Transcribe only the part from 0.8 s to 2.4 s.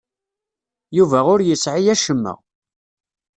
Yuba ur yesɛi acemma.